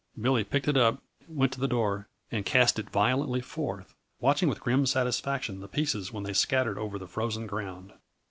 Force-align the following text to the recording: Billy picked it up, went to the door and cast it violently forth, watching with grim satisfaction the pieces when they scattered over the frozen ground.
Billy 0.19 0.43
picked 0.43 0.67
it 0.67 0.75
up, 0.75 0.99
went 1.27 1.51
to 1.51 1.59
the 1.59 1.67
door 1.67 2.07
and 2.31 2.43
cast 2.43 2.79
it 2.79 2.89
violently 2.89 3.39
forth, 3.39 3.93
watching 4.19 4.49
with 4.49 4.59
grim 4.59 4.87
satisfaction 4.87 5.59
the 5.59 5.67
pieces 5.67 6.11
when 6.11 6.23
they 6.23 6.33
scattered 6.33 6.79
over 6.79 6.97
the 6.97 7.07
frozen 7.07 7.45
ground. 7.45 7.93